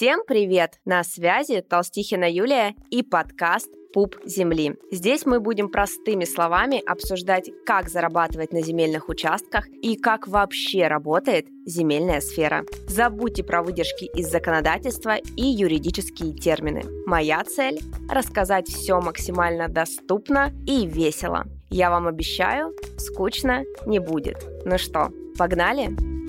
Всем 0.00 0.22
привет! 0.26 0.80
На 0.86 1.04
связи 1.04 1.60
Толстихина 1.60 2.24
Юлия 2.24 2.74
и 2.90 3.02
подкаст 3.02 3.68
пуп 3.92 4.16
земли. 4.24 4.76
Здесь 4.90 5.26
мы 5.26 5.40
будем 5.40 5.68
простыми 5.68 6.24
словами 6.24 6.82
обсуждать, 6.86 7.50
как 7.66 7.88
зарабатывать 7.88 8.52
на 8.52 8.62
земельных 8.62 9.08
участках 9.08 9.68
и 9.68 9.96
как 9.96 10.28
вообще 10.28 10.86
работает 10.86 11.46
земельная 11.66 12.20
сфера. 12.20 12.64
Забудьте 12.88 13.44
про 13.44 13.62
выдержки 13.62 14.04
из 14.04 14.30
законодательства 14.30 15.16
и 15.16 15.44
юридические 15.44 16.34
термины. 16.34 16.82
Моя 17.06 17.42
цель– 17.44 17.80
рассказать 18.08 18.68
все 18.68 19.00
максимально 19.00 19.68
доступно 19.68 20.52
и 20.66 20.86
весело. 20.86 21.46
Я 21.70 21.90
вам 21.90 22.08
обещаю, 22.08 22.74
скучно 22.98 23.64
не 23.86 24.00
будет. 24.00 24.44
Ну 24.64 24.78
что, 24.78 25.10
погнали? 25.38 25.86
Погнали! 25.86 26.19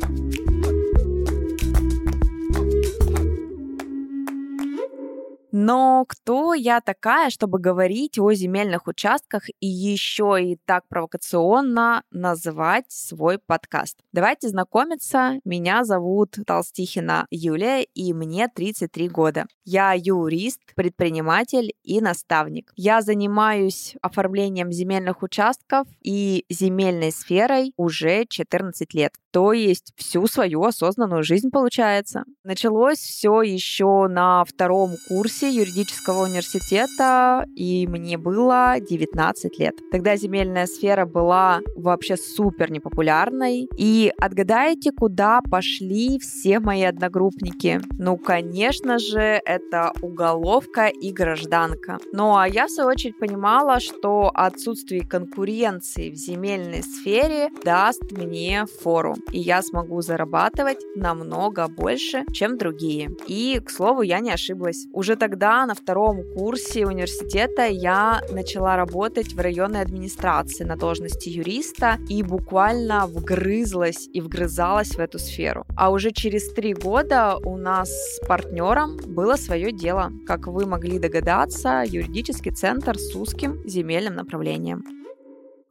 Но 5.64 6.06
кто 6.08 6.56
я 6.56 6.82
такая, 6.82 7.30
чтобы 7.30 7.60
говорить 7.60 8.18
о 8.18 8.34
земельных 8.34 8.88
участках 8.88 9.44
и 9.60 9.68
еще 9.68 10.40
и 10.42 10.58
так 10.66 10.88
провокационно 10.88 12.02
называть 12.10 12.86
свой 12.88 13.38
подкаст? 13.38 14.00
Давайте 14.12 14.50
знакомиться. 14.50 15.40
Меня 15.46 15.84
зовут 15.84 16.40
Толстихина 16.48 17.28
Юлия, 17.30 17.84
и 17.84 18.12
мне 18.12 18.48
33 18.48 19.10
года. 19.10 19.46
Я 19.64 19.94
юрист, 19.96 20.62
предприниматель 20.74 21.76
и 21.84 22.02
наставник. 22.02 22.72
Я 22.76 23.04
занимаюсь 23.04 23.96
оформлением 24.02 24.72
земельных 24.72 25.22
участков 25.22 25.88
и 26.02 26.44
земельной 26.50 27.12
сферой 27.12 27.72
уже 27.78 28.26
14 28.26 28.96
лет. 28.96 29.14
То 29.32 29.54
есть 29.54 29.94
всю 29.96 30.28
свою 30.28 30.64
осознанную 30.64 31.24
жизнь 31.24 31.50
получается. 31.52 32.26
Началось 32.44 33.00
все 33.00 33.42
еще 33.42 34.08
на 34.10 34.44
втором 34.44 34.92
курсе 35.08 35.50
юридического 35.50 36.24
университета, 36.24 37.46
и 37.56 37.88
мне 37.88 38.18
было 38.18 38.76
19 38.80 39.60
лет. 39.60 39.76
Тогда 39.92 40.18
земельная 40.18 40.66
сфера 40.66 41.06
была 41.06 41.62
вообще 41.76 42.18
супер 42.18 42.72
непопулярной. 42.72 43.68
И 43.78 44.12
отгадайте, 44.20 44.92
куда 44.92 45.42
пошли 45.50 46.20
все 46.20 46.60
мои 46.60 46.84
одногруппники? 46.84 47.82
Ну, 47.98 48.18
конечно 48.18 49.00
же, 49.00 49.42
это 49.46 49.94
уголовка 50.02 50.88
и 50.88 51.12
гражданка. 51.12 52.00
Ну, 52.12 52.36
а 52.36 52.48
я, 52.48 52.68
в 52.68 52.72
свою 52.72 52.90
очередь, 52.90 53.18
понимала, 53.18 53.80
что 53.80 54.32
отсутствие 54.34 55.06
конкуренции 55.08 56.10
в 56.10 56.16
земельной 56.16 56.84
сфере 56.84 57.50
даст 57.64 58.12
мне 58.12 58.66
фору, 58.82 59.16
и 59.32 59.40
я 59.40 59.62
смогу 59.62 60.02
зарабатывать 60.02 60.80
намного 60.96 61.68
больше, 61.68 62.24
чем 62.32 62.58
другие. 62.58 63.12
И, 63.28 63.60
к 63.60 63.70
слову, 63.70 64.02
я 64.02 64.20
не 64.20 64.32
ошиблась. 64.32 64.88
Уже 64.94 65.16
тогда 65.16 65.66
на 65.66 65.74
втором 65.74 66.24
курсе 66.34 66.86
университета 66.86 67.66
я 67.66 68.22
начала 68.32 68.76
работать 68.76 69.34
в 69.34 69.40
районной 69.40 69.82
администрации 69.82 70.64
на 70.64 70.76
должности 70.76 71.30
юриста 71.30 71.98
и 72.10 72.24
буквально 72.24 73.08
вгрызлась 73.08 74.10
и 74.14 74.22
вгрызалась 74.22 74.96
в 74.96 75.00
эту 75.00 75.20
сферу. 75.20 75.66
А 75.78 75.92
уже 75.92 76.12
через 76.12 76.52
три 76.54 76.74
года 76.74 77.38
у 77.44 77.58
нас 77.58 77.90
с 77.90 78.26
партнером 78.28 78.98
было 78.98 79.36
свое 79.36 79.72
дело. 79.72 80.12
Как 80.26 80.48
вы 80.48 80.66
могли 80.66 81.00
догадаться, 81.00 81.84
юридический 81.86 82.52
центр 82.52 82.98
с 82.98 83.16
узким 83.16 83.60
земельным 83.66 84.16
направлением. 84.16 85.01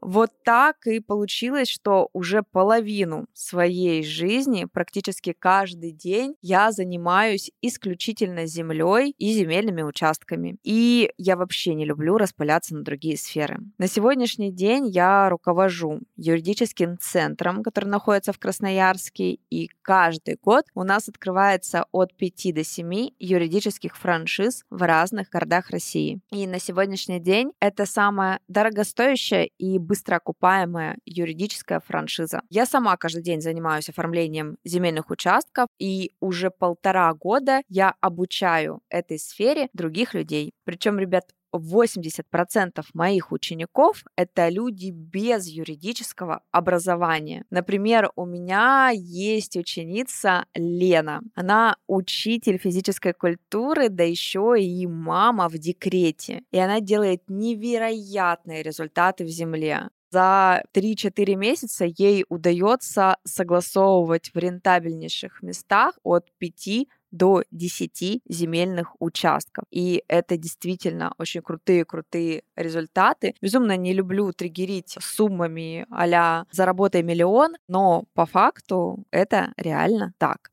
Вот 0.00 0.30
так 0.44 0.86
и 0.86 1.00
получилось, 1.00 1.68
что 1.68 2.08
уже 2.12 2.42
половину 2.42 3.26
своей 3.34 4.02
жизни, 4.02 4.66
практически 4.70 5.34
каждый 5.38 5.92
день, 5.92 6.34
я 6.40 6.72
занимаюсь 6.72 7.50
исключительно 7.60 8.46
землей 8.46 9.14
и 9.18 9.32
земельными 9.32 9.82
участками. 9.82 10.56
И 10.62 11.10
я 11.18 11.36
вообще 11.36 11.74
не 11.74 11.84
люблю 11.84 12.16
распыляться 12.16 12.74
на 12.74 12.82
другие 12.82 13.16
сферы. 13.16 13.58
На 13.78 13.88
сегодняшний 13.88 14.52
день 14.52 14.88
я 14.88 15.28
руковожу 15.28 16.00
юридическим 16.16 16.98
центром, 16.98 17.62
который 17.62 17.86
находится 17.86 18.32
в 18.32 18.38
Красноярске, 18.38 19.38
и 19.50 19.68
каждый 19.82 20.38
год 20.42 20.64
у 20.74 20.82
нас 20.82 21.08
открывается 21.08 21.84
от 21.92 22.16
5 22.16 22.54
до 22.54 22.64
7 22.64 23.10
юридических 23.18 23.96
франшиз 23.96 24.64
в 24.70 24.82
разных 24.82 25.28
городах 25.28 25.70
России. 25.70 26.20
И 26.30 26.46
на 26.46 26.58
сегодняшний 26.58 27.20
день 27.20 27.52
это 27.60 27.86
самая 27.86 28.40
дорогостоящая 28.48 29.50
и 29.58 29.78
быстро 29.90 30.16
окупаемая 30.16 30.98
юридическая 31.04 31.80
франшиза. 31.80 32.42
Я 32.48 32.64
сама 32.64 32.96
каждый 32.96 33.24
день 33.24 33.40
занимаюсь 33.40 33.88
оформлением 33.88 34.56
земельных 34.64 35.10
участков, 35.10 35.66
и 35.80 36.12
уже 36.20 36.52
полтора 36.52 37.12
года 37.12 37.62
я 37.68 37.94
обучаю 38.00 38.82
этой 38.88 39.18
сфере 39.18 39.68
других 39.72 40.14
людей. 40.14 40.52
Причем, 40.64 41.00
ребят, 41.00 41.24
80% 41.54 42.84
моих 42.94 43.32
учеников— 43.32 44.04
это 44.16 44.48
люди 44.48 44.90
без 44.90 45.46
юридического 45.46 46.42
образования. 46.50 47.44
Например, 47.50 48.10
у 48.16 48.26
меня 48.26 48.90
есть 48.94 49.56
ученица 49.56 50.46
Лена. 50.54 51.20
Она 51.34 51.76
учитель 51.86 52.58
физической 52.58 53.12
культуры, 53.12 53.88
да 53.88 54.04
еще 54.04 54.56
и 54.58 54.86
мама 54.86 55.48
в 55.48 55.58
декрете. 55.58 56.42
И 56.50 56.58
она 56.58 56.80
делает 56.80 57.22
невероятные 57.28 58.62
результаты 58.62 59.24
в 59.24 59.28
земле 59.28 59.90
за 60.10 60.62
3-4 60.74 61.34
месяца 61.36 61.84
ей 61.84 62.24
удается 62.28 63.16
согласовывать 63.24 64.30
в 64.34 64.38
рентабельнейших 64.38 65.42
местах 65.42 65.98
от 66.02 66.26
5 66.38 66.86
до 67.10 67.42
10 67.50 68.22
земельных 68.28 68.94
участков. 69.00 69.64
И 69.70 70.04
это 70.08 70.36
действительно 70.36 71.12
очень 71.18 71.42
крутые-крутые 71.42 72.42
результаты. 72.56 73.34
Безумно 73.40 73.76
не 73.76 73.92
люблю 73.92 74.32
триггерить 74.32 74.96
суммами 75.00 75.86
а 75.90 76.44
«заработай 76.50 77.02
миллион», 77.02 77.56
но 77.68 78.04
по 78.14 78.26
факту 78.26 79.04
это 79.10 79.52
реально 79.56 80.14
так. 80.18 80.50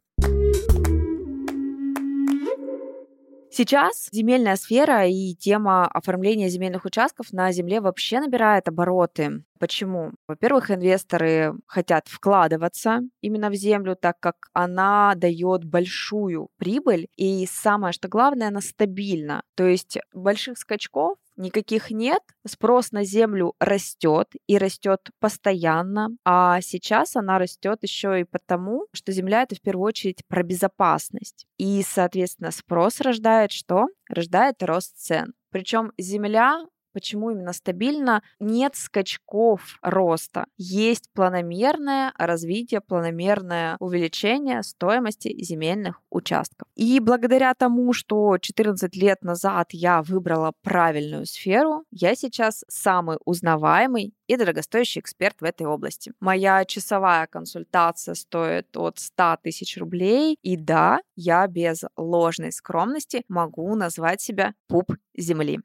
Сейчас 3.57 4.07
земельная 4.12 4.56
сфера 4.56 5.07
и 5.07 5.34
тема 5.34 5.88
оформления 5.88 6.47
земельных 6.47 6.85
участков 6.85 7.34
на 7.34 7.51
земле 7.51 7.81
вообще 7.81 8.19
набирает 8.19 8.68
обороты. 8.68 9.44
Почему? 9.59 10.12
Во-первых, 10.28 10.69
инвесторы 10.69 11.56
хотят 11.66 12.07
вкладываться 12.07 13.00
именно 13.22 13.50
в 13.50 13.56
землю, 13.56 13.96
так 14.00 14.19
как 14.19 14.35
она 14.53 15.16
дает 15.16 15.66
большую 15.66 16.50
прибыль, 16.57 17.07
и 17.16 17.47
самое, 17.51 17.94
что 17.94 18.07
главное, 18.07 18.50
она 18.50 18.62
стабильна. 18.62 19.41
То 19.56 19.66
есть 19.66 19.97
больших 20.13 20.59
скачков 20.59 21.17
никаких 21.38 21.92
нет, 21.92 22.22
спрос 22.46 22.92
на 22.92 23.03
землю 23.03 23.53
растет 23.59 24.28
и 24.48 24.58
растет 24.58 25.09
постоянно, 25.20 26.09
а 26.25 26.62
сейчас 26.62 27.16
она 27.16 27.40
растет 27.40 27.80
еще 27.84 28.22
и 28.22 28.25
потому, 28.25 28.88
что 28.94 29.12
земля 29.12 29.44
это 29.44 29.56
в 29.56 29.62
первую 29.62 29.88
очередь 29.88 30.24
про 30.28 30.44
безопасность. 30.44 31.46
И, 31.58 31.84
соответственно, 31.88 32.52
спрос 32.52 33.02
рождает 33.02 33.52
что? 33.52 33.88
Рождает 34.09 34.62
рост 34.64 34.97
цен. 34.97 35.34
Причем 35.52 35.92
земля 35.97 36.66
Почему 36.97 37.30
именно 37.30 37.53
стабильно? 37.53 38.24
Нет 38.40 38.75
скачков 38.75 39.78
роста. 39.84 40.47
Есть 40.58 41.12
планомерное 41.13 42.12
развитие, 42.18 42.82
планомерное 42.82 43.78
увеличение 43.79 44.64
стоимости 44.64 45.32
земельных 45.44 46.02
участков. 46.09 46.67
И 46.73 46.99
благодаря 46.99 47.53
тому, 47.53 47.94
что 47.94 48.40
14 48.40 48.96
лет 48.96 49.22
назад 49.22 49.67
я 49.73 50.02
выбрала 50.02 50.53
правильную 50.64 51.28
сферу, 51.28 51.84
я 51.91 52.16
сейчас 52.16 52.66
самый 52.67 53.20
узнаваемый 53.26 54.16
и 54.26 54.35
дорогостоящий 54.35 55.02
эксперт 55.02 55.40
в 55.40 55.44
этой 55.44 55.67
области. 55.67 56.14
Моя 56.20 56.66
часовая 56.66 57.28
консультация 57.28 58.16
стоит 58.16 58.76
от 58.76 58.97
100 58.97 59.38
тысяч 59.44 59.78
рублей. 59.78 60.40
И 60.41 60.58
да, 60.58 61.02
я 61.16 61.46
без 61.46 61.84
ложной 61.96 62.52
скромности 62.52 63.23
могу 63.28 63.76
назвать 63.76 64.20
себя 64.20 64.55
пуп 64.67 64.94
земли. 65.16 65.59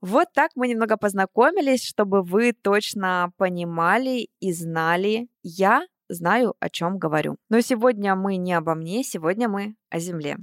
Вот 0.00 0.28
так 0.32 0.52
мы 0.54 0.68
немного 0.68 0.96
познакомились, 0.96 1.84
чтобы 1.84 2.22
вы 2.22 2.52
точно 2.52 3.32
понимали 3.36 4.28
и 4.40 4.52
знали, 4.52 5.28
я 5.42 5.86
знаю, 6.08 6.54
о 6.58 6.70
чем 6.70 6.98
говорю. 6.98 7.36
Но 7.50 7.60
сегодня 7.60 8.14
мы 8.14 8.36
не 8.36 8.54
обо 8.54 8.74
мне, 8.74 9.04
сегодня 9.04 9.48
мы 9.48 9.74
о 9.90 9.98
земле. 9.98 10.38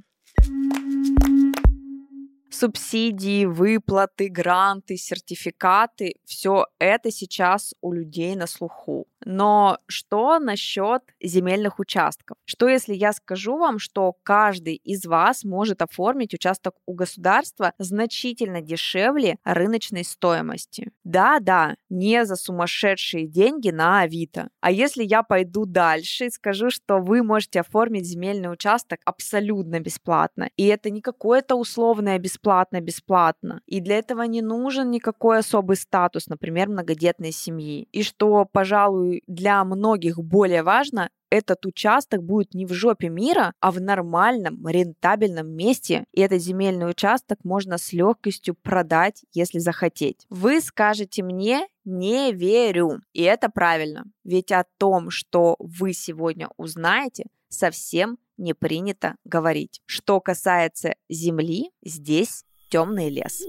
Субсидии, 2.49 3.45
выплаты, 3.45 4.29
гранты, 4.29 4.95
сертификаты– 4.95 6.15
все 6.25 6.65
это 6.79 7.11
сейчас 7.11 7.73
у 7.81 7.91
людей 7.91 8.35
на 8.35 8.47
слуху. 8.47 9.07
Но 9.25 9.77
что 9.87 10.39
насчет 10.39 11.01
земельных 11.21 11.79
участков? 11.79 12.37
Что 12.45 12.69
если 12.69 12.93
я 12.93 13.11
скажу 13.11 13.57
вам, 13.57 13.77
что 13.77 14.13
каждый 14.23 14.75
из 14.75 15.05
вас 15.05 15.43
может 15.43 15.81
оформить 15.81 16.33
участок 16.33 16.75
у 16.85 16.93
государства 16.93 17.73
значительно 17.77 18.61
дешевле 18.61 19.37
рыночной 19.43 20.05
стоимости? 20.05 20.91
Да-да, 21.03 21.75
не 21.89 22.25
за 22.25 22.37
сумасшедшие 22.37 23.27
деньги 23.27 23.69
на 23.69 24.01
Авито. 24.01 24.49
А 24.61 24.71
если 24.71 25.03
я 25.03 25.23
пойду 25.23 25.65
дальше 25.65 26.27
и 26.27 26.29
скажу, 26.29 26.69
что 26.69 26.99
вы 26.99 27.21
можете 27.21 27.59
оформить 27.59 28.05
земельный 28.05 28.51
участок 28.51 29.01
абсолютно 29.03 29.81
бесплатно, 29.81 30.49
и 30.55 30.65
это 30.67 30.89
не 30.89 31.01
какое-то 31.01 31.55
условное 31.55 32.17
бесплатно-бесплатно, 32.37 33.61
и 33.65 33.79
для 33.79 33.97
этого 33.97 34.23
не 34.23 34.41
нужен 34.41 34.91
никакой 34.91 35.39
особый 35.39 35.77
статус, 35.77 36.27
например, 36.27 36.69
многодетной 36.69 37.31
семьи, 37.31 37.87
и 37.91 38.03
что, 38.03 38.45
пожалуй, 38.45 39.23
для 39.27 39.63
многих 39.63 40.17
более 40.19 40.63
важно, 40.63 41.09
этот 41.29 41.65
участок 41.65 42.23
будет 42.23 42.53
не 42.53 42.65
в 42.65 42.71
жопе 42.71 43.09
мира, 43.09 43.53
а 43.59 43.71
в 43.71 43.81
нормальном, 43.81 44.65
рентабельном 44.65 45.49
месте, 45.49 46.05
и 46.13 46.21
этот 46.21 46.41
земельный 46.41 46.89
участок 46.89 47.39
можно 47.43 47.77
с 47.77 47.91
легкостью 47.91 48.55
продать, 48.55 49.25
если 49.33 49.59
захотеть. 49.59 50.25
Вы 50.29 50.61
скажете 50.61 51.23
мне, 51.23 51.67
не 51.83 52.31
верю. 52.31 53.01
И 53.13 53.23
это 53.23 53.49
правильно. 53.49 54.05
Ведь 54.23 54.53
о 54.53 54.65
том, 54.77 55.09
что 55.09 55.55
вы 55.59 55.93
сегодня 55.93 56.49
узнаете, 56.57 57.25
совсем 57.49 58.17
не 58.37 58.53
принято 58.53 59.15
говорить. 59.25 59.81
Что 59.85 60.21
касается 60.21 60.95
земли, 61.09 61.71
здесь 61.83 62.43
темный 62.69 63.09
лес. 63.09 63.43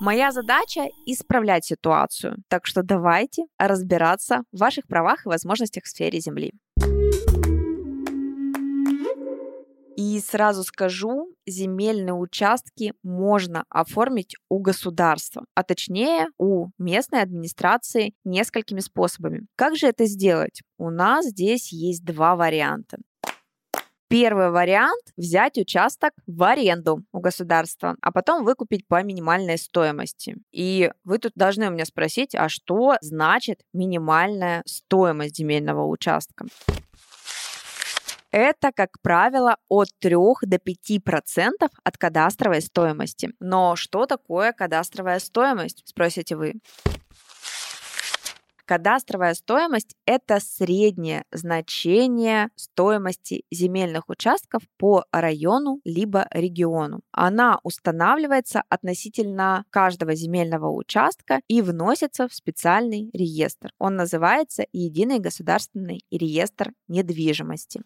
Моя 0.00 0.32
задача— 0.32 0.88
исправлять 1.06 1.64
ситуацию. 1.64 2.36
Так 2.48 2.66
что 2.66 2.82
давайте 2.82 3.44
разбираться 3.56 4.42
в 4.50 4.58
ваших 4.58 4.88
правах 4.88 5.24
и 5.24 5.28
возможностях 5.28 5.84
в 5.84 5.88
сфере 5.88 6.18
Земли. 6.18 6.52
И 10.04 10.18
сразу 10.18 10.64
скажу, 10.64 11.32
земельные 11.46 12.12
участки 12.12 12.92
можно 13.04 13.64
оформить 13.68 14.34
у 14.48 14.58
государства, 14.58 15.44
а 15.54 15.62
точнее 15.62 16.26
у 16.38 16.70
местной 16.76 17.22
администрации 17.22 18.12
несколькими 18.24 18.80
способами. 18.80 19.46
Как 19.54 19.76
же 19.76 19.86
это 19.86 20.06
сделать? 20.06 20.62
У 20.76 20.90
нас 20.90 21.26
здесь 21.26 21.72
есть 21.72 22.04
два 22.04 22.34
варианта. 22.34 22.98
Первый 24.08 24.50
вариант– 24.50 25.04
взять 25.16 25.56
участок 25.56 26.10
в 26.26 26.42
аренду 26.42 27.04
у 27.12 27.20
государства, 27.20 27.94
а 28.02 28.10
потом 28.10 28.44
выкупить 28.44 28.88
по 28.88 29.00
минимальной 29.04 29.56
стоимости. 29.56 30.36
И 30.50 30.90
вы 31.04 31.18
тут 31.18 31.32
должны 31.36 31.68
у 31.68 31.70
меня 31.70 31.84
спросить, 31.84 32.34
а 32.34 32.48
что 32.48 32.96
значит 33.02 33.60
минимальная 33.72 34.64
стоимость 34.66 35.36
земельного 35.36 35.86
участка? 35.86 36.46
Это, 38.32 38.72
как 38.72 39.00
правило, 39.02 39.58
от 39.68 39.88
3 40.00 40.16
до 40.42 40.56
5% 40.56 41.70
от 41.84 41.98
кадастровой 41.98 42.62
стоимости. 42.62 43.30
Но 43.40 43.76
что 43.76 44.06
такое 44.06 44.52
кадастровая 44.52 45.18
стоимость, 45.18 45.82
спросите 45.84 46.34
вы? 46.34 46.54
Кадастровая 48.64 49.34
стоимость– 49.34 49.96
это 50.06 50.40
среднее 50.40 51.24
значение 51.30 52.48
стоимости 52.56 53.44
земельных 53.50 54.08
участков 54.08 54.62
по 54.78 55.04
району 55.12 55.80
либо 55.84 56.26
региону. 56.30 57.00
Она 57.10 57.58
устанавливается 57.64 58.62
относительно 58.70 59.66
каждого 59.68 60.14
земельного 60.14 60.70
участка 60.70 61.40
и 61.48 61.60
вносится 61.60 62.28
в 62.28 62.34
специальный 62.34 63.10
реестр. 63.12 63.72
Он 63.78 63.96
называется 63.96 64.64
Единый 64.72 65.18
государственный 65.18 66.06
реестр 66.10 66.72
недвижимости. 66.88 67.82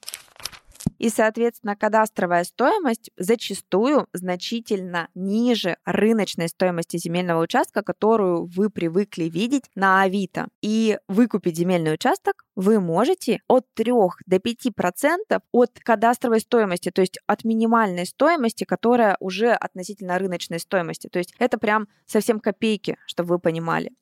И, 0.98 1.10
соответственно, 1.10 1.76
кадастровая 1.76 2.44
стоимость 2.44 3.10
зачастую 3.16 4.06
значительно 4.12 5.08
ниже 5.14 5.76
рыночной 5.84 6.48
стоимости 6.48 6.96
земельного 6.96 7.42
участка, 7.42 7.82
которую 7.82 8.46
вы 8.46 8.70
привыкли 8.70 9.24
видеть 9.24 9.64
на 9.74 10.02
Авито. 10.02 10.48
И 10.62 10.98
выкупить 11.08 11.56
земельный 11.56 11.94
участок 11.94 12.44
вы 12.54 12.80
можете 12.80 13.40
от 13.48 13.66
3 13.74 13.92
до 14.26 14.38
5 14.38 14.74
процентов 14.74 15.42
от 15.52 15.78
кадастровой 15.80 16.40
стоимости, 16.40 16.90
то 16.90 17.02
есть 17.02 17.18
от 17.26 17.44
минимальной 17.44 18.06
стоимости, 18.06 18.64
которая 18.64 19.16
уже 19.20 19.52
относительно 19.52 20.18
рыночной 20.18 20.58
стоимости. 20.58 21.08
То 21.08 21.18
есть 21.18 21.34
это 21.38 21.58
прям 21.58 21.88
совсем 22.06 22.40
копейки, 22.40 22.96
чтобы 23.06 23.30
вы 23.30 23.38
понимали. 23.38 23.92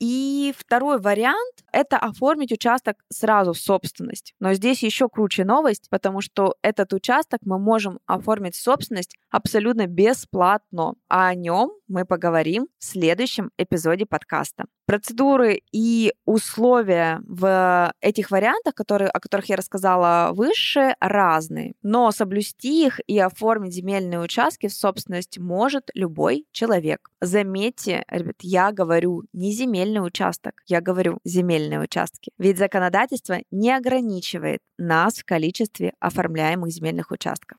И 0.00 0.52
второй 0.56 1.00
вариант– 1.00 1.54
это 1.72 1.98
оформить 1.98 2.52
участок 2.52 2.96
сразу 3.10 3.52
в 3.52 3.58
собственность. 3.58 4.34
Но 4.40 4.54
здесь 4.54 4.82
еще 4.82 5.08
круче 5.08 5.44
новость, 5.44 5.88
потому 5.90 6.20
что 6.20 6.54
этот 6.62 6.92
участок 6.92 7.40
мы 7.44 7.58
можем 7.58 8.00
оформить 8.06 8.54
в 8.54 8.62
собственность 8.62 9.16
абсолютно 9.30 9.86
бесплатно. 9.86 10.94
А 11.08 11.28
о 11.28 11.34
нем 11.34 11.72
мы 11.88 12.04
поговорим 12.04 12.68
в 12.78 12.84
следующем 12.84 13.50
эпизоде 13.58 14.06
подкаста. 14.06 14.64
Процедуры 14.86 15.62
и 15.72 16.12
условия 16.26 17.22
в 17.26 17.92
этих 18.00 18.30
вариантах, 18.30 18.74
которые, 18.74 19.08
о 19.08 19.20
которых 19.20 19.48
я 19.48 19.56
рассказала 19.56 20.32
выше, 20.32 20.94
разные. 21.00 21.74
Но 21.82 22.10
соблюсти 22.10 22.86
их 22.86 23.00
и 23.06 23.18
оформить 23.18 23.72
земельные 23.72 24.20
участки 24.20 24.66
в 24.66 24.74
собственность 24.74 25.38
может 25.38 25.90
любой 25.94 26.46
человек. 26.52 27.10
Заметьте, 27.20 28.04
ребят, 28.08 28.36
я 28.40 28.72
говорю 28.72 29.22
не 29.32 29.52
земельный 29.84 30.06
участок, 30.06 30.54
я 30.66 30.80
говорю 30.80 31.18
земельные 31.24 31.80
участки. 31.80 32.30
Ведь 32.38 32.58
законодательство 32.58 33.38
не 33.50 33.70
ограничивает 33.70 34.60
нас 34.78 35.18
в 35.18 35.24
количестве 35.24 35.92
оформляемых 36.00 36.70
земельных 36.70 37.10
участков. 37.10 37.58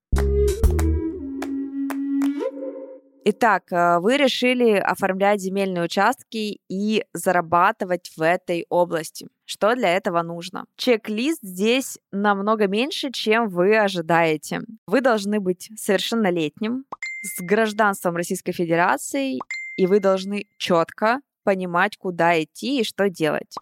Итак, 3.28 3.72
э, 3.72 4.00
вы 4.00 4.18
решили 4.18 4.74
оформлять 4.74 5.42
земельные 5.42 5.84
участки 5.84 6.60
и 6.70 7.04
зарабатывать 7.14 8.12
в 8.16 8.22
этой 8.22 8.68
области. 8.70 9.28
Что 9.46 9.74
для 9.74 9.98
этого 9.98 10.22
нужно? 10.22 10.66
Чек-лист 10.76 11.40
здесь 11.42 11.98
намного 12.12 12.68
меньше, 12.68 13.12
чем 13.12 13.50
вы 13.50 13.78
ожидаете. 13.78 14.62
Вы 14.86 15.02
должны 15.02 15.40
быть 15.40 15.72
совершеннолетним, 15.76 16.86
с 17.24 17.42
гражданством 17.42 18.16
Российской 18.16 18.52
Федерации, 18.52 19.40
и 19.78 19.88
вы 19.88 20.00
должны 20.00 20.46
четко 20.60 21.20
понимать, 21.46 21.98
куда 21.98 22.44
идти 22.44 22.82
и 22.82 22.84
что 22.84 23.10
делать. 23.10 23.56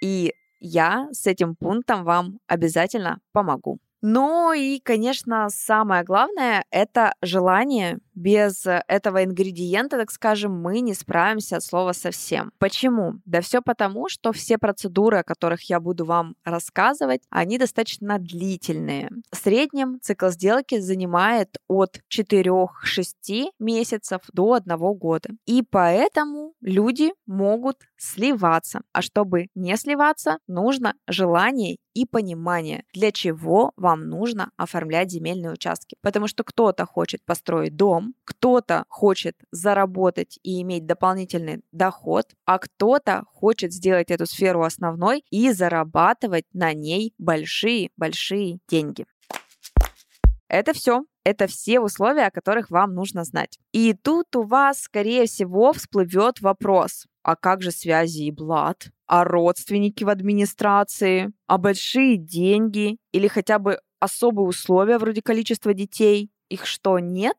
И 0.00 0.34
я 0.60 1.08
с 1.12 1.26
этим 1.26 1.56
пунктом 1.56 2.04
вам 2.04 2.38
обязательно 2.46 3.18
помогу. 3.32 3.80
Ну 4.02 4.52
и, 4.52 4.80
конечно, 4.80 5.48
самое 5.48 6.02
главное— 6.02 6.64
это 6.70 7.14
желание. 7.22 8.00
Без 8.14 8.66
этого 8.66 9.24
ингредиента, 9.24 9.96
так 9.96 10.10
скажем, 10.10 10.52
мы 10.60 10.80
не 10.80 10.92
справимся 10.92 11.56
от 11.56 11.62
слова 11.62 11.92
совсем. 11.92 12.52
Почему? 12.58 13.14
Да 13.24 13.40
все 13.40 13.62
потому, 13.62 14.08
что 14.08 14.32
все 14.32 14.58
процедуры, 14.58 15.18
о 15.18 15.24
которых 15.24 15.62
я 15.70 15.80
буду 15.80 16.04
вам 16.04 16.34
рассказывать, 16.44 17.22
они 17.30 17.58
достаточно 17.58 18.18
длительные. 18.18 19.08
В 19.30 19.36
среднем 19.36 19.98
цикл 20.02 20.28
сделки 20.28 20.78
занимает 20.78 21.56
от 21.68 22.00
4-6 22.14 22.66
месяцев 23.58 24.20
до 24.32 24.54
1 24.54 24.76
года. 24.94 25.30
И 25.46 25.62
поэтому 25.62 26.52
люди 26.60 27.12
могут 27.26 27.76
сливаться. 27.96 28.82
А 28.92 29.00
чтобы 29.00 29.46
не 29.54 29.76
сливаться, 29.76 30.38
нужно 30.46 30.94
желание 31.06 31.78
и 31.94 32.06
понимание, 32.06 32.84
для 32.92 33.12
чего 33.12 33.72
вам 33.76 34.08
нужно 34.08 34.50
оформлять 34.56 35.10
земельные 35.10 35.52
участки. 35.52 35.96
Потому 36.00 36.28
что 36.28 36.44
кто-то 36.44 36.86
хочет 36.86 37.24
построить 37.24 37.76
дом, 37.76 38.14
кто-то 38.24 38.84
хочет 38.88 39.36
заработать 39.50 40.38
и 40.42 40.62
иметь 40.62 40.86
дополнительный 40.86 41.62
доход, 41.72 42.26
а 42.44 42.58
кто-то 42.58 43.24
хочет 43.26 43.72
сделать 43.72 44.10
эту 44.10 44.26
сферу 44.26 44.62
основной 44.62 45.24
и 45.30 45.52
зарабатывать 45.52 46.44
на 46.52 46.72
ней 46.72 47.14
большие-большие 47.18 48.58
деньги. 48.68 49.06
Это 50.48 50.74
все. 50.74 51.04
Это 51.24 51.46
все 51.46 51.80
условия, 51.80 52.26
о 52.26 52.30
которых 52.30 52.70
вам 52.70 52.94
нужно 52.94 53.24
знать. 53.24 53.58
И 53.72 53.94
тут 53.94 54.34
у 54.36 54.42
вас, 54.42 54.80
скорее 54.80 55.26
всего, 55.26 55.72
всплывет 55.72 56.40
вопрос. 56.40 57.06
А 57.22 57.36
как 57.36 57.62
же 57.62 57.70
связи 57.70 58.24
и 58.24 58.30
блат? 58.30 58.88
А 59.12 59.24
родственники 59.24 60.04
в 60.04 60.08
администрации? 60.08 61.32
А 61.46 61.58
большие 61.58 62.16
деньги? 62.16 62.96
Или 63.12 63.28
хотя 63.28 63.58
бы 63.58 63.78
особые 64.00 64.48
условия 64.48 64.96
вроде 64.96 65.20
количества 65.20 65.74
детей? 65.74 66.30
Их 66.48 66.64
что, 66.64 66.98
нет? 66.98 67.36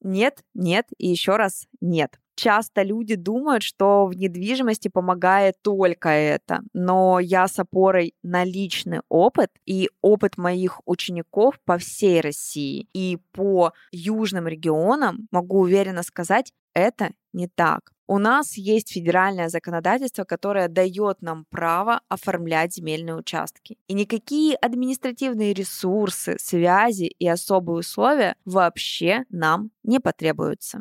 Нет, 0.00 0.42
нет 0.54 0.86
и 0.96 1.08
еще 1.08 1.36
раз 1.36 1.66
нет. 1.82 2.18
Часто 2.36 2.80
люди 2.80 3.16
думают, 3.16 3.62
что 3.62 4.06
в 4.06 4.14
недвижимости 4.14 4.88
помогает 4.88 5.56
только 5.60 6.08
это, 6.08 6.62
но 6.72 7.20
я 7.20 7.48
с 7.48 7.58
опорой 7.58 8.14
на 8.22 8.44
личный 8.44 9.02
опыт 9.10 9.50
и 9.66 9.90
опыт 10.00 10.38
моих 10.38 10.80
учеников 10.86 11.60
по 11.66 11.76
всей 11.76 12.22
России 12.22 12.88
и 12.94 13.18
по 13.32 13.74
южным 13.92 14.48
регионам 14.48 15.28
могу 15.30 15.60
уверенно 15.60 16.02
сказать, 16.02 16.54
это 16.72 17.10
не 17.34 17.46
так. 17.46 17.92
У 18.10 18.18
нас 18.18 18.56
есть 18.56 18.90
федеральное 18.90 19.48
законодательство, 19.48 20.24
которое 20.24 20.66
дает 20.66 21.22
нам 21.22 21.44
право 21.48 22.00
оформлять 22.08 22.74
земельные 22.74 23.14
участки. 23.14 23.78
И 23.86 23.94
никакие 23.94 24.56
административные 24.56 25.54
ресурсы, 25.54 26.36
связи 26.40 27.04
и 27.04 27.28
особые 27.28 27.78
условия 27.78 28.34
вообще 28.44 29.26
нам 29.30 29.70
не 29.84 30.00
потребуются. 30.00 30.80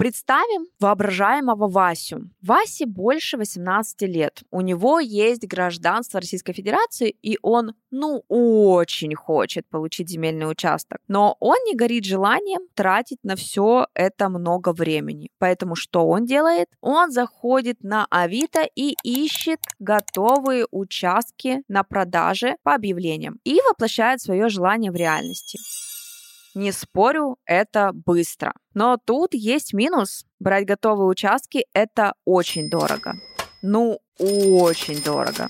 Представим 0.00 0.64
воображаемого 0.80 1.68
Васю. 1.68 2.30
Васе 2.40 2.86
больше 2.86 3.36
18 3.36 4.00
лет. 4.08 4.40
У 4.50 4.62
него 4.62 4.98
есть 4.98 5.46
гражданство 5.46 6.20
Российской 6.20 6.54
Федерации, 6.54 7.14
и 7.20 7.38
он, 7.42 7.74
ну, 7.90 8.24
очень 8.28 9.14
хочет 9.14 9.68
получить 9.68 10.08
земельный 10.08 10.50
участок. 10.50 11.00
Но 11.06 11.36
он 11.38 11.58
не 11.66 11.76
горит 11.76 12.06
желанием 12.06 12.62
тратить 12.74 13.18
на 13.22 13.36
все 13.36 13.88
это 13.92 14.30
много 14.30 14.72
времени. 14.72 15.28
Поэтому 15.38 15.74
что 15.74 16.08
он 16.08 16.24
делает? 16.24 16.68
Он 16.80 17.10
заходит 17.10 17.84
на 17.84 18.06
Авито 18.08 18.66
и 18.74 18.96
ищет 19.04 19.60
готовые 19.80 20.66
участки 20.70 21.62
на 21.68 21.84
продаже 21.84 22.56
по 22.62 22.74
объявлениям 22.74 23.38
и 23.44 23.60
воплощает 23.68 24.22
свое 24.22 24.48
желание 24.48 24.90
в 24.92 24.96
реальности. 24.96 25.58
Не 26.54 26.72
спорю, 26.72 27.36
это 27.44 27.92
быстро. 27.92 28.52
Но 28.74 28.96
тут 28.96 29.34
есть 29.34 29.72
минус. 29.72 30.24
Брать 30.40 30.66
готовые 30.66 31.08
участки– 31.08 31.66
это 31.74 32.14
очень 32.24 32.68
дорого. 32.68 33.14
Ну, 33.62 34.00
очень 34.18 35.02
дорого. 35.02 35.48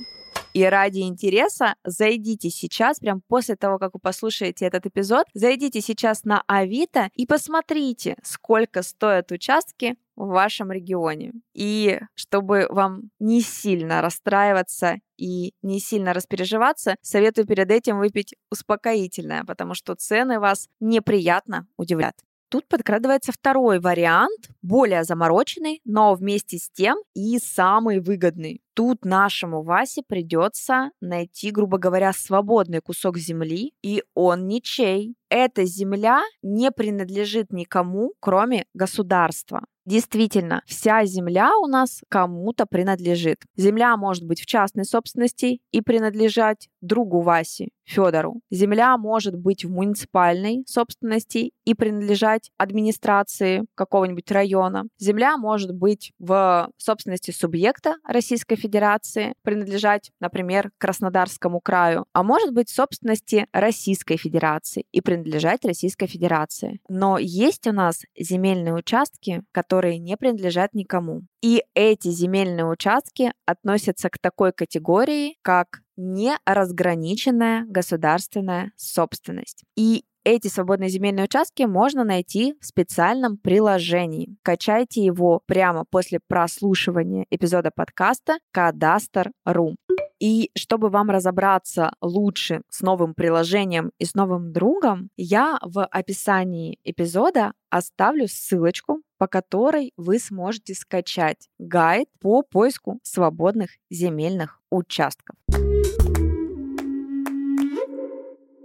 И 0.52 0.64
ради 0.64 1.00
интереса 1.00 1.76
зайдите 1.85 2.50
сейчас, 2.50 2.99
прям 2.99 3.21
после 3.21 3.54
того, 3.57 3.78
как 3.78 3.95
вы 3.95 4.00
послушаете 4.00 4.66
этот 4.66 4.87
эпизод, 4.87 5.26
зайдите 5.33 5.80
сейчас 5.80 6.25
на 6.25 6.42
Авито 6.49 7.09
и 7.14 7.25
посмотрите, 7.25 8.16
сколько 8.23 8.83
стоят 8.83 9.30
участки 9.30 9.97
в 10.21 10.29
вашем 10.29 10.71
регионе. 10.71 11.33
И 11.55 11.99
чтобы 12.15 12.67
вам 12.71 13.11
не 13.19 13.41
сильно 13.41 14.03
расстраиваться 14.03 14.97
и 15.17 15.55
не 15.62 15.81
сильно 15.81 16.12
распереживаться, 16.12 16.97
советую 17.03 17.47
перед 17.47 17.71
этим 17.71 17.99
выпить 17.99 18.35
успокоительное, 18.50 19.45
потому 19.45 19.75
что 19.75 19.95
цены 19.95 20.39
вас 20.39 20.69
неприятно 20.81 21.67
удивляют. 21.77 22.17
Тут 22.50 22.67
подкрадывается 22.67 23.31
второй 23.31 23.79
вариант, 23.79 24.50
более 24.61 25.05
замороченный, 25.05 25.81
но 25.85 26.15
вместе 26.15 26.59
с 26.59 26.69
тем 26.69 26.99
и 27.15 27.39
самый 27.39 28.00
выгодный. 28.00 28.61
Тут 28.75 29.05
нашему 29.05 29.62
Васе 29.62 30.03
придется 30.03 30.91
найти, 31.00 31.53
грубо 31.53 31.79
говоря, 31.79 32.12
свободный 32.12 32.81
кусок 32.81 33.19
земли, 33.19 33.73
и 33.83 34.03
он 34.15 34.49
ничей. 34.49 35.15
Эта 35.29 35.65
земля 35.65 36.23
не 36.43 36.73
принадлежит 36.73 37.53
никому, 37.53 38.15
кроме 38.19 38.65
государства. 38.75 39.65
Действительно, 39.91 40.63
вся 40.67 41.05
земля 41.05 41.51
у 41.59 41.67
нас 41.67 42.03
кому-то 42.09 42.65
принадлежит. 42.65 43.39
Земля 43.57 43.97
может 43.97 44.25
быть 44.25 44.41
в 44.41 44.47
частной 44.47 44.85
собственности 44.85 45.63
и 45.73 45.81
принадлежать 45.81 46.69
другу 46.81 47.23
Васе, 47.23 47.71
Федору. 47.91 48.41
Земля 48.51 48.97
может 48.97 49.37
быть 49.37 49.65
в 49.65 49.71
муниципальной 49.71 50.65
собственности 50.67 51.53
и 51.65 51.75
принадлежать 51.75 52.51
администрации 52.57 53.65
какого-нибудь 53.75 54.31
района. 54.31 54.85
Земля 54.99 55.37
может 55.37 55.75
быть 55.75 56.13
в 56.19 56.71
собственности 56.77 57.33
субъекта 57.33 57.97
Российской 58.07 58.57
Федерации, 58.57 59.35
принадлежать, 59.43 60.11
например, 60.21 60.71
Краснодарскому 60.79 61.61
краю, 61.61 62.07
а 62.13 62.23
может 62.23 62.53
быть 62.53 62.69
в 62.71 62.75
собственности 62.75 63.47
Российской 63.53 64.17
Федерации 64.17 64.85
и 64.93 65.01
принадлежать 65.01 65.65
Российской 65.65 66.07
Федерации. 66.07 66.81
Но 66.89 67.19
есть 67.19 67.67
у 67.67 67.73
нас 67.73 68.03
земельные 68.19 68.75
участки, 68.75 69.43
которые 69.53 69.99
не 69.99 70.17
принадлежат 70.17 70.75
никому. 70.75 71.23
И 71.43 71.65
эти 71.75 72.09
земельные 72.09 72.67
участки 72.67 73.33
относятся 73.47 74.11
к 74.11 74.19
такой 74.19 74.53
категории, 74.53 75.37
как 75.43 75.81
неразграниченная 75.97 77.65
государственная 77.67 78.73
собственность. 78.77 79.65
И 79.77 80.05
эти 80.23 80.49
свободные 80.49 80.91
земельные 80.91 81.25
участки 81.25 81.63
можно 81.63 82.05
найти 82.05 82.55
в 82.61 82.67
специальном 82.67 83.39
приложении. 83.39 84.37
Качайте 84.43 85.03
его 85.03 85.41
прямо 85.47 85.85
после 85.91 86.21
прослушивания 86.27 87.25
эпизода 87.31 87.71
подкаста 87.75 88.39
«Кадастр.ру». 88.53 89.77
И 90.21 90.50
чтобы 90.55 90.91
вам 90.91 91.09
разобраться 91.09 91.95
лучше 92.03 92.61
с 92.69 92.83
новым 92.83 93.15
приложением 93.15 93.91
и 93.99 94.05
с 94.05 94.15
новым 94.15 94.53
другом, 94.53 95.09
я 95.17 95.59
в 95.62 95.83
описании 95.83 96.79
эпизода 96.85 97.55
оставлю 97.71 98.29
ссылочку, 98.29 99.00
по 99.17 99.27
которой 99.27 99.95
вы 99.97 100.19
сможете 100.19 100.75
скачать 100.75 101.49
гайд 101.59 102.11
по 102.21 102.43
поиску 102.43 103.00
свободных 103.03 103.71
земельных 103.89 104.61
участков. 104.69 105.37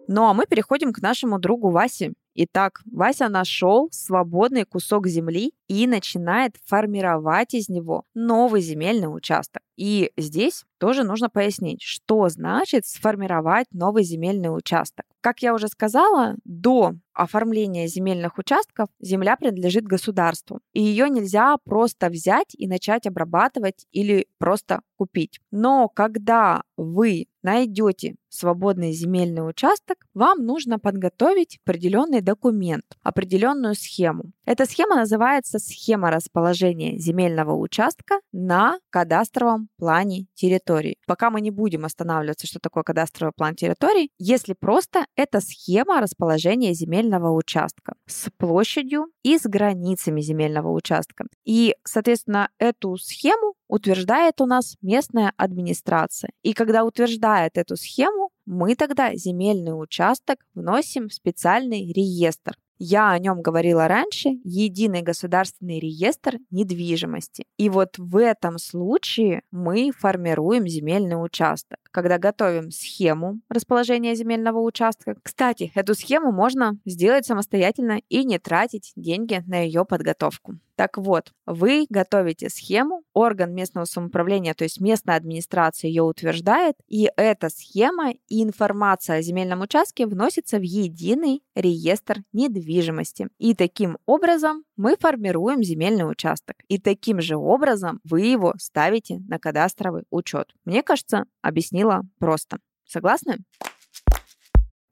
Ну 0.07 0.25
а 0.25 0.33
мы 0.33 0.45
переходим 0.45 0.91
к 0.91 1.01
нашему 1.01 1.39
другу 1.39 1.69
Васе. 1.69 2.13
Итак, 2.37 2.81
Вася 2.91 3.29
нашел 3.29 3.87
свободный 3.91 4.65
кусок 4.65 5.07
земли 5.07 5.53
и 5.69 5.87
начинает 5.87 6.57
формировать 6.65 7.53
из 7.53 7.69
него 7.69 8.03
новый 8.13 8.59
земельный 8.59 9.07
участок. 9.07 9.63
И 9.77 10.11
здесь 10.17 10.65
тоже 10.77 11.03
нужно 11.03 11.29
пояснить, 11.29 11.81
что 11.81 12.27
значит 12.27 12.85
сформировать 12.85 13.67
новый 13.71 14.03
земельный 14.03 14.55
участок. 14.55 15.05
Как 15.21 15.39
я 15.41 15.53
уже 15.53 15.69
сказала, 15.69 16.35
до 16.43 16.95
оформления 17.15 17.88
земельных 17.88 18.38
участков 18.38 18.89
земля 19.00 19.36
принадлежит 19.36 19.86
государству, 19.86 20.60
и 20.74 20.81
ее 20.81 21.10
нельзя 21.10 21.57
просто 21.63 22.10
взять 22.10 22.53
и 22.55 22.67
начать 22.67 23.07
обрабатывать 23.07 23.86
или 23.91 24.27
просто 24.38 24.81
купить. 24.98 25.39
Но 25.51 25.89
когда 25.89 26.63
вы 26.77 27.27
найдете 27.43 28.15
свободный 28.29 28.91
земельный 28.91 29.48
участок, 29.48 29.98
вам 30.13 30.45
нужно 30.45 30.79
подготовить 30.79 31.60
определенный 31.63 32.22
документ, 32.22 32.86
определенную 33.03 33.75
схему. 33.75 34.31
Эта 34.45 34.65
схема 34.65 34.95
называется 34.95 35.60
схема 35.60 36.12
расположения 36.12 36.98
земельного 36.98 37.55
участка 37.55 38.19
на 38.31 38.79
кадастровом 38.89 39.69
плане 39.77 40.25
территории. 40.34 40.98
Пока 41.07 41.29
мы 41.29 41.39
не 41.39 41.51
будем 41.51 41.86
останавливаться, 41.86 42.48
что 42.48 42.60
такое 42.60 42.84
кадастровый 42.84 43.34
план 43.36 43.55
территории, 43.55 44.10
если 44.17 44.53
просто 44.53 45.05
это 45.15 45.39
схема 45.39 46.01
расположения 46.01 46.74
земельного 47.05 47.31
участка 47.31 47.95
с 48.07 48.29
площадью 48.38 49.07
и 49.24 49.38
с 49.38 49.43
границами 49.43 50.21
земельного 50.21 50.71
участка. 50.71 51.25
И, 51.45 51.75
соответственно, 51.83 52.50
эту 52.59 52.97
схему 52.97 53.53
утверждает 53.67 54.41
у 54.41 54.45
нас 54.45 54.75
местная 54.81 55.33
администрация. 55.38 56.31
И 56.43 56.53
когда 56.53 56.83
утверждает 56.83 57.57
эту 57.57 57.75
схему, 57.77 58.29
мы 58.45 58.75
тогда 58.75 59.15
земельный 59.15 59.79
участок 59.79 60.39
вносим 60.53 61.09
в 61.09 61.13
специальный 61.13 61.91
реестр. 61.91 62.53
Я 62.77 63.12
о 63.12 63.20
нем 63.20 63.41
говорила 63.41 63.88
раньше, 63.88 64.38
единый 64.44 65.01
государственный 65.01 65.79
реестр 65.79 66.39
недвижимости. 66.51 67.46
И 67.58 67.70
вот 67.70 67.98
в 67.98 68.17
этом 68.17 68.58
случае 68.58 69.44
мы 69.51 69.91
формируем 69.98 70.67
земельный 70.67 71.15
участок, 71.15 71.79
когда 71.91 72.17
готовим 72.17 72.72
схему 72.72 73.39
расположения 73.50 74.13
земельного 74.15 74.60
участка. 74.60 75.15
Кстати, 75.24 75.72
эту 75.74 75.96
схему 75.96 76.32
можно 76.32 76.77
сделать 76.86 77.25
самостоятельно 77.25 78.01
и 78.10 78.25
не 78.25 78.39
тратить 78.39 78.91
деньги 78.96 79.41
на 79.48 79.60
ее 79.60 79.86
подготовку. 79.86 80.58
Так 80.75 80.98
вот, 80.98 81.32
вы 81.46 81.86
готовите 81.89 82.50
схему, 82.50 83.03
орган 83.13 83.53
местного 83.53 83.86
самоуправления, 83.86 84.53
то 84.53 84.63
есть 84.63 84.82
местная 84.82 85.15
администрация 85.15 85.88
ее 85.88 86.03
утверждает, 86.03 86.75
и 86.88 87.10
эта 87.15 87.50
схема 87.50 88.12
и 88.27 88.44
информация 88.44 89.17
о 89.17 89.22
земельном 89.22 89.62
участке 89.62 90.05
вносится 90.05 90.58
в 90.58 90.63
единый 90.63 91.41
реестр 91.55 92.24
недвижимости. 92.34 93.29
И 93.38 93.55
таким 93.55 93.98
образом 94.05 94.63
мы 94.75 94.98
формируем 95.00 95.63
земельный 95.63 96.10
участок. 96.10 96.58
И 96.67 96.77
таким 96.77 97.22
же 97.22 97.38
образом 97.38 98.01
вы 98.03 98.22
его 98.22 98.53
ставите 98.58 99.20
на 99.27 99.39
кадастровый 99.39 100.03
учет. 100.10 100.53
Мне 100.65 100.84
кажется, 100.84 101.25
объяснила 101.41 102.01
просто. 102.20 102.58
Согласны? 102.86 103.38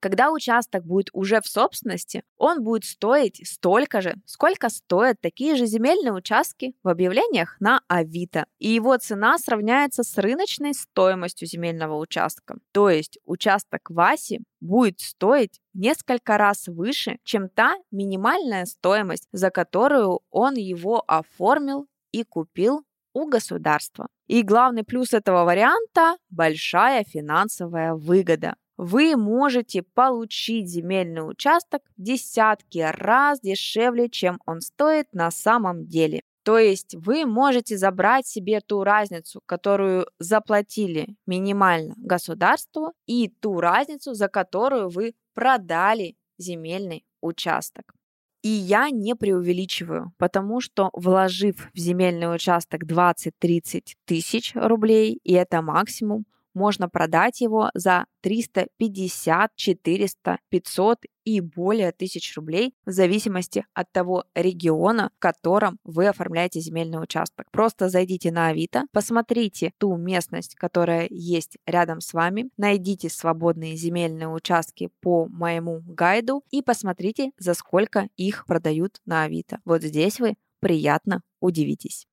Когда 0.04 0.32
участок 0.32 0.86
будет 0.86 1.08
уже 1.14 1.40
в 1.40 1.48
собственности, 1.48 2.24
он 2.36 2.62
будет 2.62 2.84
стоить 2.84 3.42
столько 3.48 4.02
же, 4.02 4.16
сколько 4.26 4.68
стоят 4.68 5.22
такие 5.22 5.56
же 5.56 5.66
земельные 5.66 6.12
участки 6.12 6.76
в 6.84 6.90
объявлениях 6.90 7.56
на 7.62 7.80
Авито. 7.88 8.46
И 8.60 8.68
его 8.68 8.98
цена 8.98 9.38
сравняется 9.38 10.04
с 10.04 10.18
рыночной 10.18 10.74
стоимостью 10.74 11.48
земельного 11.48 11.98
участка. 11.98 12.58
То 12.74 12.90
есть 12.90 13.18
участок 13.24 13.90
Васи 13.90 14.42
будет 14.60 15.00
стоить 15.00 15.62
несколько 15.74 16.38
раз 16.38 16.68
выше, 16.68 17.20
чем 17.24 17.48
та 17.48 17.74
минимальная 17.90 18.66
стоимость, 18.66 19.30
за 19.32 19.52
которую 19.52 20.20
он 20.32 20.56
его 20.56 21.02
оформил 21.08 21.88
и 22.12 22.26
купил 22.26 22.84
у 23.14 23.26
государства. 23.26 24.10
И 24.28 24.42
главный 24.42 24.84
плюс 24.84 25.14
этого 25.14 25.46
варианта– 25.46 26.18
большая 26.30 27.06
финансовая 27.06 27.94
выгода. 27.94 28.56
Вы 28.78 29.16
можете 29.16 29.84
получить 29.84 30.70
земельный 30.70 31.28
участок 31.28 31.82
в 31.98 32.02
десятки 32.02 32.80
раз 32.80 33.40
дешевле, 33.42 34.10
чем 34.10 34.40
он 34.46 34.62
стоит 34.62 35.14
на 35.14 35.32
самом 35.32 35.86
деле. 35.86 36.22
То 36.44 36.58
есть 36.58 36.96
вы 36.96 37.26
можете 37.26 37.78
забрать 37.78 38.28
себе 38.28 38.60
ту 38.60 38.84
разницу, 38.84 39.42
которую 39.46 40.08
заплатили 40.20 41.16
минимально 41.26 41.94
государству, 41.98 42.92
и 43.06 43.30
ту 43.30 43.62
разницу, 43.62 44.14
за 44.14 44.28
которую 44.28 44.90
вы 44.90 45.14
продали 45.34 46.16
земельный 46.38 47.06
участок. 47.22 47.94
И 48.42 48.50
я 48.50 48.90
не 48.90 49.16
преувеличиваю, 49.16 50.12
потому 50.18 50.60
что 50.60 50.90
вложив 50.92 51.70
в 51.74 51.78
земельный 51.78 52.34
участок 52.34 52.84
20-30 52.84 53.94
тысяч 54.04 54.52
рублей, 54.54 55.22
и 55.24 55.32
это 55.32 55.62
максимум, 55.62 56.26
можно 56.54 56.90
продать 56.90 57.42
его 57.42 57.70
за 57.74 58.06
350, 58.22 59.52
400, 59.56 60.38
500 60.50 61.00
и 61.26 61.42
более 61.42 61.92
тысяч 61.92 62.36
рублей 62.36 62.74
в 62.86 62.92
зависимости 62.92 63.66
от 63.74 63.92
того 63.92 64.26
региона, 64.36 65.10
в 65.16 65.20
котором 65.20 65.80
вы 65.84 66.08
оформляете 66.08 66.60
земельный 66.60 67.02
участок. 67.02 67.48
Просто 67.52 67.90
зайдите 67.90 68.32
на 68.32 68.48
Авито, 68.48 68.84
посмотрите 68.92 69.72
ту 69.78 69.96
местность, 69.96 70.56
которая 70.56 71.08
есть 71.10 71.58
рядом 71.66 72.02
с 72.02 72.14
вами, 72.14 72.50
найдите 72.58 73.10
свободные 73.10 73.76
земельные 73.76 74.30
участки 74.30 74.90
по 75.02 75.28
моему 75.28 75.82
гайду 75.86 76.44
и 76.52 76.62
посмотрите, 76.62 77.32
за 77.38 77.54
сколько 77.54 78.08
их 78.16 78.46
продают 78.46 79.00
на 79.06 79.24
Авито. 79.24 79.60
Вот 79.66 79.84
здесь 79.84 80.20
вы 80.20 80.36
приятно 80.60 81.22
удивитесь. 81.42 82.08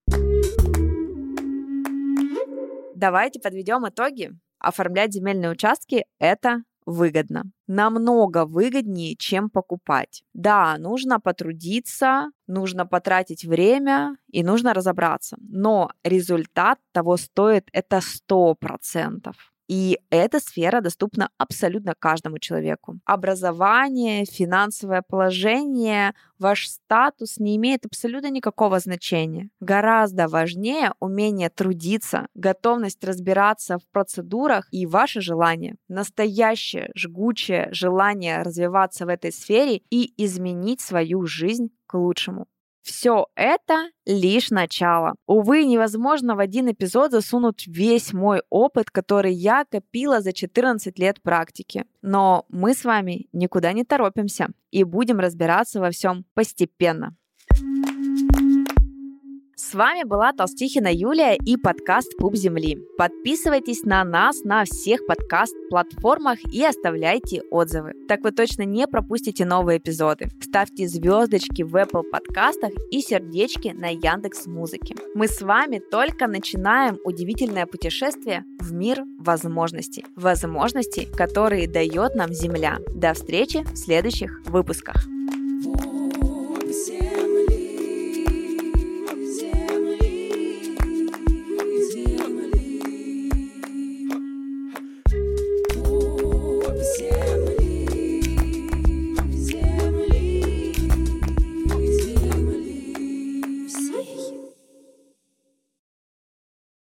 Давайте 3.00 3.40
подведем 3.40 3.88
итоги. 3.88 4.33
Оформлять 4.59 5.14
земельные 5.14 5.50
участки– 5.50 6.04
это 6.19 6.64
выгодно. 6.85 7.45
Намного 7.66 8.45
выгоднее, 8.45 9.16
чем 9.16 9.49
покупать. 9.49 10.23
Да, 10.35 10.76
нужно 10.76 11.19
потрудиться, 11.19 12.26
нужно 12.47 12.85
потратить 12.85 13.47
время 13.47 14.19
и 14.30 14.42
нужно 14.42 14.75
разобраться. 14.75 15.38
Но 15.40 15.90
результат 16.04 16.78
того 16.92 17.16
стоит 17.16 17.71
это 17.73 18.00
100%. 18.30 19.33
И 19.71 20.00
эта 20.11 20.41
сфера 20.41 20.81
доступна 20.81 21.31
абсолютно 21.39 21.95
каждому 21.97 22.41
человеку. 22.41 22.99
Образование, 23.05 24.25
финансовое 24.25 25.00
положение, 25.00 26.12
ваш 26.41 26.67
статус 26.67 27.39
не 27.39 27.57
имеет 27.57 27.87
абсолютно 27.87 28.31
никакого 28.31 28.81
значения. 28.81 29.49
Гораздо 29.61 30.27
важнее 30.27 30.95
умение 30.99 31.50
трудиться, 31.50 32.27
готовность 32.35 33.05
разбираться 33.05 33.79
в 33.79 33.89
процедурах 33.93 34.67
и 34.73 34.87
ваше 34.87 35.21
желание. 35.21 35.77
Настоящее 35.87 36.91
жгучее 36.97 37.69
желание 37.71 38.43
развиваться 38.43 39.07
в 39.07 39.09
этой 39.09 39.31
сфере 39.31 39.83
и 39.89 40.12
изменить 40.17 40.81
свою 40.81 41.27
жизнь 41.27 41.71
к 41.87 41.95
лучшему. 41.95 42.49
Все 42.82 43.26
это 43.34 43.90
лишь 44.06 44.50
начало. 44.50 45.14
Увы, 45.26 45.64
невозможно 45.64 46.34
в 46.34 46.38
один 46.38 46.70
эпизод 46.70 47.12
засунуть 47.12 47.66
весь 47.66 48.12
мой 48.12 48.42
опыт, 48.49 48.90
который 48.90 49.32
я 49.32 49.64
копила 49.70 50.20
за 50.20 50.32
14 50.32 50.99
лет 50.99 51.22
практики. 51.22 51.84
Но 52.02 52.46
мы 52.49 52.75
с 52.75 52.84
вами 52.84 53.28
никуда 53.32 53.72
не 53.72 53.84
торопимся 53.84 54.49
и 54.70 54.84
будем 54.84 55.20
разбираться 55.20 55.80
во 55.80 55.90
всем 55.90 56.25
постепенно. 56.34 57.16
С 59.71 59.75
вами 59.75 60.03
была 60.03 60.33
Толстихина 60.33 60.93
Юлия 60.93 61.37
и 61.37 61.57
подкаст 61.57 62.17
«Пуп 62.17 62.35
земли». 62.35 62.77
Подписывайтесь 62.99 63.85
на 63.85 64.03
нас 64.03 64.43
на 64.43 64.65
всех 64.65 65.07
подкаст-платформах 65.07 66.41
и 66.53 66.65
оставляйте 66.65 67.43
отзывы. 67.53 67.93
Так 68.09 68.25
вы 68.25 68.33
точно 68.33 68.65
не 68.65 68.89
пропустите 68.89 69.45
новые 69.45 69.79
эпизоды. 69.79 70.29
Ставьте 70.41 70.89
звездочки 70.89 71.62
в 71.62 71.77
Apple 71.77 72.03
подкастах 72.03 72.73
и 72.91 73.00
сердечки 73.00 73.69
на 73.69 73.91
Яндекс 73.91 74.49
Музыке. 74.49 74.97
Мы 75.15 75.29
с 75.29 75.41
вами 75.41 75.79
только 75.79 76.27
начинаем 76.27 76.99
удивительное 77.05 77.67
путешествие 77.67 78.45
в 78.59 78.73
мир 78.73 79.04
возможностей. 79.21 80.04
Возможностей, 80.17 81.06
которые 81.06 81.69
дает 81.69 82.17
нам 82.17 82.33
Земля. 82.33 82.78
До 82.93 83.15
встречи 83.15 83.63
в 83.73 83.76
следующих 83.76 84.43
выпусках. 84.47 85.06